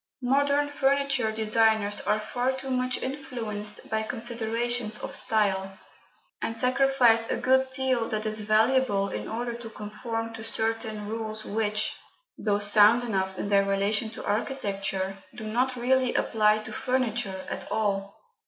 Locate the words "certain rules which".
10.43-11.93